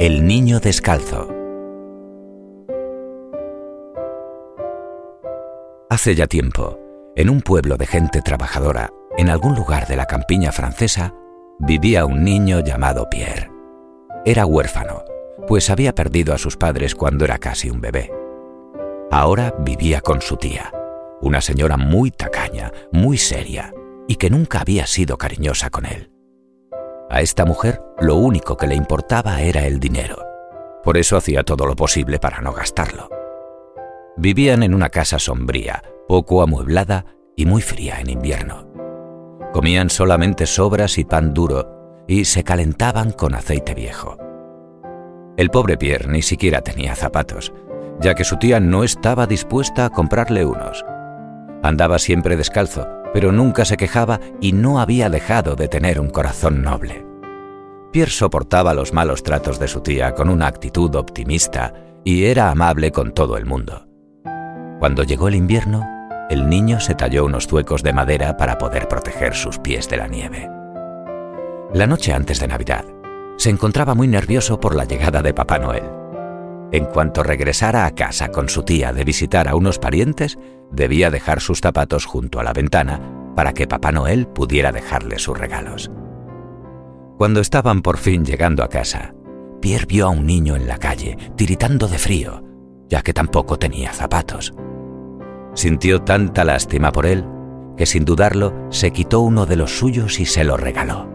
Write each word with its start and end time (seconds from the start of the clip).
El 0.00 0.26
niño 0.26 0.58
descalzo. 0.58 1.28
Hace 5.88 6.16
ya 6.16 6.26
tiempo, 6.26 6.80
en 7.14 7.30
un 7.30 7.40
pueblo 7.40 7.76
de 7.76 7.86
gente 7.86 8.20
trabajadora, 8.20 8.90
en 9.16 9.28
algún 9.28 9.54
lugar 9.54 9.86
de 9.86 9.94
la 9.94 10.06
campiña 10.06 10.50
francesa, 10.50 11.14
vivía 11.60 12.06
un 12.06 12.24
niño 12.24 12.58
llamado 12.58 13.08
Pierre. 13.08 13.52
Era 14.24 14.46
huérfano, 14.46 15.04
pues 15.46 15.70
había 15.70 15.94
perdido 15.94 16.34
a 16.34 16.38
sus 16.38 16.56
padres 16.56 16.96
cuando 16.96 17.24
era 17.24 17.38
casi 17.38 17.70
un 17.70 17.80
bebé. 17.80 18.10
Ahora 19.12 19.54
vivía 19.60 20.00
con 20.00 20.22
su 20.22 20.36
tía, 20.36 20.72
una 21.20 21.40
señora 21.40 21.76
muy 21.76 22.10
tacaña, 22.10 22.72
muy 22.90 23.16
seria, 23.16 23.72
y 24.08 24.16
que 24.16 24.28
nunca 24.28 24.62
había 24.62 24.88
sido 24.88 25.18
cariñosa 25.18 25.70
con 25.70 25.86
él. 25.86 26.13
A 27.14 27.20
esta 27.20 27.44
mujer 27.44 27.80
lo 28.00 28.16
único 28.16 28.56
que 28.56 28.66
le 28.66 28.74
importaba 28.74 29.40
era 29.40 29.68
el 29.68 29.78
dinero. 29.78 30.16
Por 30.82 30.96
eso 30.96 31.16
hacía 31.16 31.44
todo 31.44 31.64
lo 31.64 31.76
posible 31.76 32.18
para 32.18 32.40
no 32.40 32.52
gastarlo. 32.52 33.08
Vivían 34.16 34.64
en 34.64 34.74
una 34.74 34.88
casa 34.88 35.20
sombría, 35.20 35.80
poco 36.08 36.42
amueblada 36.42 37.06
y 37.36 37.46
muy 37.46 37.62
fría 37.62 38.00
en 38.00 38.10
invierno. 38.10 38.66
Comían 39.52 39.90
solamente 39.90 40.44
sobras 40.44 40.98
y 40.98 41.04
pan 41.04 41.32
duro 41.32 42.04
y 42.08 42.24
se 42.24 42.42
calentaban 42.42 43.12
con 43.12 43.36
aceite 43.36 43.74
viejo. 43.74 44.18
El 45.36 45.50
pobre 45.50 45.76
Pierre 45.76 46.08
ni 46.08 46.20
siquiera 46.20 46.62
tenía 46.62 46.96
zapatos, 46.96 47.52
ya 48.00 48.16
que 48.16 48.24
su 48.24 48.38
tía 48.38 48.58
no 48.58 48.82
estaba 48.82 49.28
dispuesta 49.28 49.84
a 49.84 49.90
comprarle 49.90 50.44
unos. 50.44 50.84
Andaba 51.62 52.00
siempre 52.00 52.36
descalzo, 52.36 52.88
pero 53.12 53.30
nunca 53.30 53.64
se 53.64 53.76
quejaba 53.76 54.18
y 54.40 54.50
no 54.50 54.80
había 54.80 55.08
dejado 55.10 55.54
de 55.54 55.68
tener 55.68 56.00
un 56.00 56.10
corazón 56.10 56.60
noble. 56.62 57.03
Pierre 57.94 58.10
soportaba 58.10 58.74
los 58.74 58.92
malos 58.92 59.22
tratos 59.22 59.60
de 59.60 59.68
su 59.68 59.80
tía 59.80 60.16
con 60.16 60.28
una 60.28 60.48
actitud 60.48 60.92
optimista 60.96 61.72
y 62.02 62.24
era 62.24 62.50
amable 62.50 62.90
con 62.90 63.14
todo 63.14 63.36
el 63.36 63.46
mundo. 63.46 63.86
Cuando 64.80 65.04
llegó 65.04 65.28
el 65.28 65.36
invierno, 65.36 65.86
el 66.28 66.48
niño 66.48 66.80
se 66.80 66.96
talló 66.96 67.24
unos 67.24 67.46
zuecos 67.46 67.84
de 67.84 67.92
madera 67.92 68.36
para 68.36 68.58
poder 68.58 68.88
proteger 68.88 69.36
sus 69.36 69.60
pies 69.60 69.88
de 69.88 69.96
la 69.96 70.08
nieve. 70.08 70.50
La 71.72 71.86
noche 71.86 72.12
antes 72.12 72.40
de 72.40 72.48
Navidad, 72.48 72.84
se 73.36 73.50
encontraba 73.50 73.94
muy 73.94 74.08
nervioso 74.08 74.58
por 74.58 74.74
la 74.74 74.86
llegada 74.86 75.22
de 75.22 75.32
Papá 75.32 75.60
Noel. 75.60 75.84
En 76.72 76.86
cuanto 76.86 77.22
regresara 77.22 77.86
a 77.86 77.92
casa 77.92 78.30
con 78.30 78.48
su 78.48 78.64
tía 78.64 78.92
de 78.92 79.04
visitar 79.04 79.46
a 79.46 79.54
unos 79.54 79.78
parientes, 79.78 80.36
debía 80.72 81.12
dejar 81.12 81.40
sus 81.40 81.60
zapatos 81.60 82.06
junto 82.06 82.40
a 82.40 82.42
la 82.42 82.54
ventana 82.54 83.00
para 83.36 83.52
que 83.52 83.68
Papá 83.68 83.92
Noel 83.92 84.26
pudiera 84.26 84.72
dejarle 84.72 85.20
sus 85.20 85.38
regalos. 85.38 85.92
Cuando 87.16 87.40
estaban 87.40 87.82
por 87.82 87.98
fin 87.98 88.24
llegando 88.24 88.62
a 88.62 88.68
casa, 88.68 89.14
Pierre 89.60 89.86
vio 89.86 90.06
a 90.06 90.10
un 90.10 90.26
niño 90.26 90.56
en 90.56 90.66
la 90.66 90.78
calle, 90.78 91.16
tiritando 91.36 91.88
de 91.88 91.98
frío, 91.98 92.42
ya 92.88 93.02
que 93.02 93.12
tampoco 93.12 93.58
tenía 93.58 93.92
zapatos. 93.92 94.52
Sintió 95.54 96.02
tanta 96.02 96.44
lástima 96.44 96.90
por 96.90 97.06
él 97.06 97.24
que 97.76 97.86
sin 97.86 98.04
dudarlo 98.04 98.52
se 98.70 98.92
quitó 98.92 99.20
uno 99.20 99.46
de 99.46 99.56
los 99.56 99.78
suyos 99.78 100.20
y 100.20 100.26
se 100.26 100.44
lo 100.44 100.56
regaló. 100.56 101.08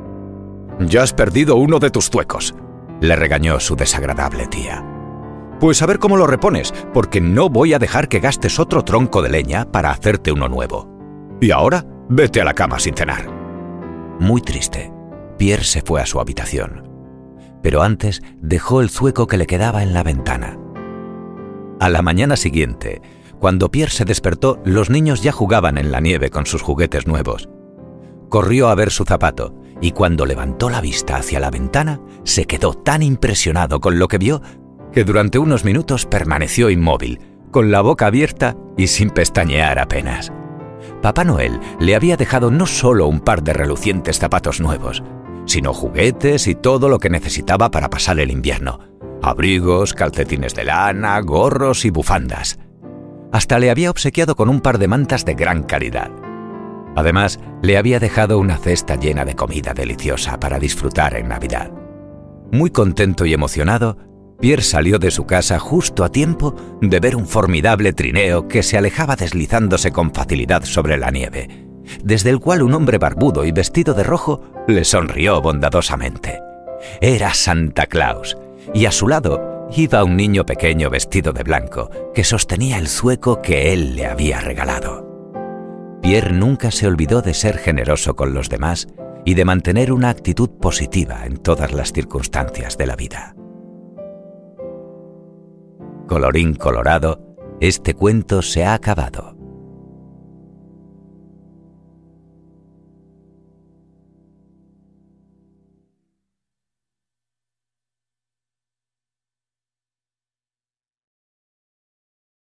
Ya 0.79 1.03
has 1.03 1.13
perdido 1.13 1.55
uno 1.55 1.79
de 1.79 1.91
tus 1.91 2.09
zuecos, 2.09 2.55
le 3.01 3.15
regañó 3.15 3.59
su 3.59 3.75
desagradable 3.75 4.47
tía. 4.47 4.85
Pues 5.59 5.81
a 5.81 5.85
ver 5.85 5.99
cómo 5.99 6.15
lo 6.15 6.25
repones, 6.25 6.73
porque 6.93 7.19
no 7.19 7.49
voy 7.49 7.73
a 7.73 7.79
dejar 7.79 8.07
que 8.07 8.19
gastes 8.19 8.59
otro 8.59 8.83
tronco 8.83 9.21
de 9.21 9.29
leña 9.29 9.69
para 9.69 9.91
hacerte 9.91 10.31
uno 10.31 10.47
nuevo. 10.47 10.87
Y 11.41 11.51
ahora, 11.51 11.85
vete 12.07 12.41
a 12.41 12.45
la 12.45 12.53
cama 12.53 12.79
sin 12.79 12.95
cenar. 12.95 13.29
Muy 14.19 14.41
triste, 14.41 14.91
Pierre 15.39 15.63
se 15.63 15.81
fue 15.81 16.01
a 16.01 16.05
su 16.05 16.19
habitación. 16.19 16.83
Pero 17.63 17.81
antes 17.81 18.21
dejó 18.41 18.81
el 18.81 18.89
zueco 18.89 19.25
que 19.25 19.37
le 19.37 19.47
quedaba 19.47 19.81
en 19.81 19.93
la 19.93 20.03
ventana. 20.03 20.59
A 21.79 21.89
la 21.89 22.01
mañana 22.01 22.35
siguiente, 22.35 23.01
cuando 23.39 23.71
Pierre 23.71 23.91
se 23.91 24.03
despertó, 24.03 24.59
los 24.65 24.89
niños 24.89 25.23
ya 25.23 25.31
jugaban 25.31 25.77
en 25.77 25.91
la 25.91 26.01
nieve 26.01 26.29
con 26.29 26.45
sus 26.45 26.61
juguetes 26.61 27.07
nuevos. 27.07 27.49
Corrió 28.27 28.67
a 28.67 28.75
ver 28.75 28.91
su 28.91 29.05
zapato 29.05 29.55
y 29.81 29.91
cuando 29.91 30.25
levantó 30.25 30.69
la 30.69 30.81
vista 30.81 31.15
hacia 31.15 31.39
la 31.39 31.49
ventana, 31.49 32.01
se 32.25 32.45
quedó 32.45 32.73
tan 32.73 33.01
impresionado 33.01 33.79
con 33.79 33.97
lo 33.97 34.09
que 34.09 34.17
vio 34.17 34.41
que 34.91 35.05
durante 35.05 35.39
unos 35.39 35.63
minutos 35.63 36.05
permaneció 36.05 36.69
inmóvil, 36.69 37.21
con 37.49 37.71
la 37.71 37.79
boca 37.79 38.07
abierta 38.07 38.57
y 38.77 38.87
sin 38.87 39.09
pestañear 39.09 39.79
apenas. 39.79 40.33
Papá 41.01 41.23
Noel 41.23 41.59
le 41.79 41.95
había 41.95 42.17
dejado 42.17 42.51
no 42.51 42.65
solo 42.65 43.07
un 43.07 43.21
par 43.21 43.41
de 43.41 43.53
relucientes 43.53 44.19
zapatos 44.19 44.59
nuevos, 44.59 45.01
sino 45.49 45.73
juguetes 45.73 46.47
y 46.47 46.53
todo 46.53 46.89
lo 46.89 46.99
que 46.99 47.09
necesitaba 47.09 47.71
para 47.71 47.89
pasar 47.89 48.19
el 48.19 48.29
invierno. 48.29 48.79
Abrigos, 49.23 49.95
calcetines 49.95 50.53
de 50.53 50.63
lana, 50.63 51.19
gorros 51.21 51.85
y 51.85 51.89
bufandas. 51.89 52.59
Hasta 53.31 53.57
le 53.57 53.71
había 53.71 53.89
obsequiado 53.89 54.35
con 54.35 54.47
un 54.47 54.61
par 54.61 54.77
de 54.77 54.87
mantas 54.87 55.25
de 55.25 55.33
gran 55.33 55.63
calidad. 55.63 56.11
Además, 56.95 57.39
le 57.63 57.77
había 57.77 57.99
dejado 57.99 58.37
una 58.37 58.57
cesta 58.57 58.95
llena 58.95 59.25
de 59.25 59.35
comida 59.35 59.73
deliciosa 59.73 60.39
para 60.39 60.59
disfrutar 60.59 61.15
en 61.15 61.29
Navidad. 61.29 61.71
Muy 62.51 62.69
contento 62.69 63.25
y 63.25 63.33
emocionado, 63.33 63.97
Pierre 64.39 64.61
salió 64.61 64.99
de 64.99 65.09
su 65.09 65.25
casa 65.25 65.57
justo 65.57 66.03
a 66.03 66.11
tiempo 66.11 66.55
de 66.79 66.99
ver 66.99 67.15
un 67.15 67.25
formidable 67.25 67.91
trineo 67.91 68.47
que 68.47 68.61
se 68.61 68.77
alejaba 68.77 69.15
deslizándose 69.15 69.91
con 69.91 70.13
facilidad 70.13 70.63
sobre 70.63 70.97
la 70.97 71.09
nieve, 71.11 71.68
desde 72.03 72.29
el 72.29 72.39
cual 72.39 72.61
un 72.61 72.73
hombre 72.73 72.97
barbudo 72.97 73.45
y 73.45 73.51
vestido 73.51 73.93
de 73.93 74.03
rojo 74.03 74.41
le 74.67 74.83
sonrió 74.83 75.41
bondadosamente. 75.41 76.41
Era 77.01 77.33
Santa 77.33 77.85
Claus, 77.87 78.37
y 78.73 78.85
a 78.85 78.91
su 78.91 79.07
lado 79.07 79.67
iba 79.75 80.03
un 80.03 80.15
niño 80.15 80.45
pequeño 80.45 80.89
vestido 80.89 81.33
de 81.33 81.43
blanco 81.43 81.89
que 82.13 82.23
sostenía 82.23 82.77
el 82.77 82.87
zueco 82.87 83.41
que 83.41 83.73
él 83.73 83.95
le 83.95 84.05
había 84.07 84.41
regalado. 84.41 85.07
Pierre 86.01 86.31
nunca 86.31 86.71
se 86.71 86.87
olvidó 86.87 87.21
de 87.21 87.33
ser 87.33 87.57
generoso 87.57 88.15
con 88.15 88.33
los 88.33 88.49
demás 88.49 88.87
y 89.25 89.33
de 89.33 89.45
mantener 89.45 89.91
una 89.91 90.09
actitud 90.09 90.49
positiva 90.49 91.25
en 91.25 91.37
todas 91.37 91.73
las 91.73 91.91
circunstancias 91.91 92.77
de 92.77 92.87
la 92.87 92.95
vida. 92.95 93.35
Colorín 96.07 96.55
colorado, 96.55 97.35
este 97.59 97.93
cuento 97.93 98.41
se 98.41 98.65
ha 98.65 98.73
acabado. 98.73 99.38